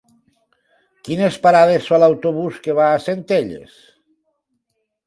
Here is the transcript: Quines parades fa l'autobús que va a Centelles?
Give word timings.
Quines 1.09 1.37
parades 1.43 1.91
fa 1.91 2.01
l'autobús 2.05 2.59
que 2.65 2.79
va 2.81 2.89
a 2.95 2.99
Centelles? 3.07 3.79